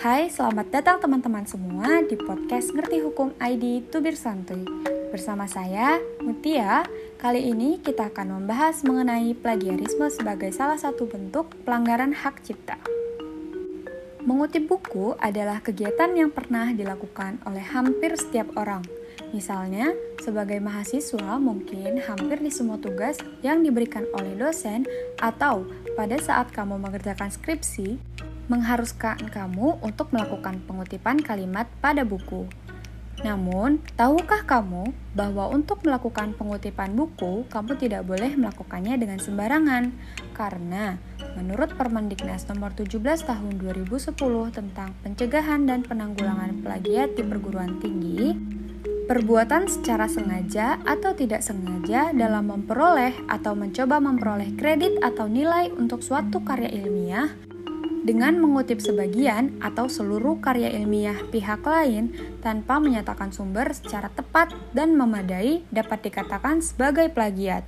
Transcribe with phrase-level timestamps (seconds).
[0.00, 4.64] Hai, selamat datang teman-teman semua di podcast Ngerti Hukum ID Tubir Santuy.
[5.12, 6.88] Bersama saya, Mutia,
[7.20, 12.80] kali ini kita akan membahas mengenai plagiarisme sebagai salah satu bentuk pelanggaran hak cipta.
[14.24, 18.80] Mengutip buku adalah kegiatan yang pernah dilakukan oleh hampir setiap orang.
[19.36, 19.92] Misalnya,
[20.24, 24.88] sebagai mahasiswa mungkin hampir di semua tugas yang diberikan oleh dosen
[25.20, 28.00] atau pada saat kamu mengerjakan skripsi,
[28.50, 32.50] mengharuskan kamu untuk melakukan pengutipan kalimat pada buku.
[33.20, 39.92] Namun, tahukah kamu bahwa untuk melakukan pengutipan buku, kamu tidak boleh melakukannya dengan sembarangan?
[40.32, 40.96] Karena
[41.36, 44.16] menurut Permendiknas nomor 17 tahun 2010
[44.50, 48.32] tentang pencegahan dan penanggulangan plagiat di perguruan tinggi,
[49.04, 56.00] perbuatan secara sengaja atau tidak sengaja dalam memperoleh atau mencoba memperoleh kredit atau nilai untuk
[56.00, 57.28] suatu karya ilmiah
[58.00, 64.96] dengan mengutip sebagian atau seluruh karya ilmiah pihak lain tanpa menyatakan sumber secara tepat dan
[64.96, 67.62] memadai dapat dikatakan sebagai plagiat.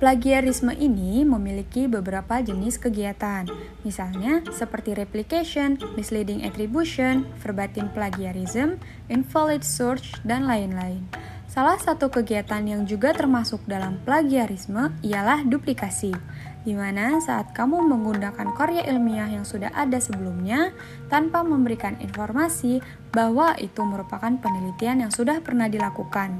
[0.00, 3.44] Plagiarisme ini memiliki beberapa jenis kegiatan,
[3.84, 8.80] misalnya seperti replication, misleading attribution, verbatim plagiarism,
[9.12, 11.04] invalid search, dan lain-lain.
[11.50, 16.14] Salah satu kegiatan yang juga termasuk dalam plagiarisme ialah duplikasi
[16.62, 20.70] di mana saat kamu menggunakan karya ilmiah yang sudah ada sebelumnya
[21.10, 22.78] tanpa memberikan informasi
[23.10, 26.38] bahwa itu merupakan penelitian yang sudah pernah dilakukan.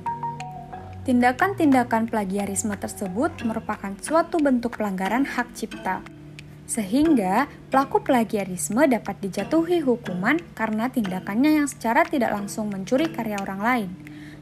[1.03, 6.05] Tindakan-tindakan plagiarisme tersebut merupakan suatu bentuk pelanggaran hak cipta,
[6.70, 13.58] sehingga pelaku plagiarisme dapat dijatuhi hukuman karena tindakannya yang secara tidak langsung mencuri karya orang
[13.64, 13.91] lain.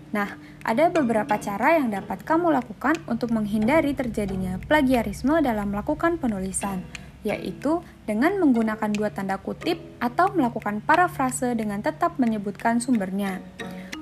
[0.09, 6.81] Nah, ada beberapa cara yang dapat kamu lakukan untuk menghindari terjadinya plagiarisme dalam melakukan penulisan,
[7.28, 13.45] yaitu dengan menggunakan dua tanda kutip atau melakukan parafrase dengan tetap menyebutkan sumbernya.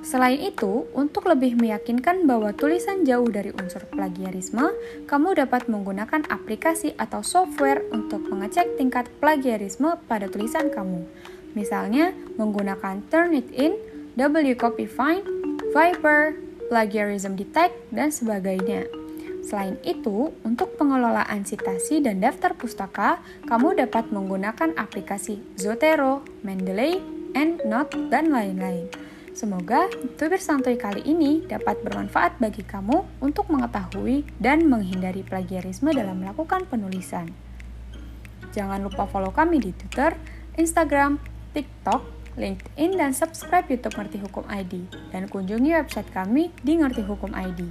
[0.07, 4.71] Selain itu, untuk lebih meyakinkan bahwa tulisan jauh dari unsur plagiarisme,
[5.03, 11.03] kamu dapat menggunakan aplikasi atau software untuk mengecek tingkat plagiarisme pada tulisan kamu.
[11.59, 13.75] Misalnya, menggunakan Turnitin,
[14.15, 15.36] WCopyFind,
[15.77, 16.33] Viper,
[16.73, 18.89] Plagiarism Detect, dan sebagainya.
[19.45, 26.97] Selain itu, untuk pengelolaan citasi dan daftar pustaka, kamu dapat menggunakan aplikasi Zotero, Mendeley,
[27.37, 28.89] EndNote, dan lain-lain.
[29.37, 29.85] Semoga
[30.17, 36.65] tubir santuy kali ini dapat bermanfaat bagi kamu untuk mengetahui dan menghindari plagiarisme dalam melakukan
[36.65, 37.29] penulisan.
[38.49, 40.17] Jangan lupa follow kami di Twitter,
[40.57, 41.21] Instagram,
[41.53, 44.85] TikTok, LinkedIn, dan subscribe YouTube Ngerti Hukum ID.
[45.09, 47.67] Dan kunjungi website kami di Ngerti Hukum ID.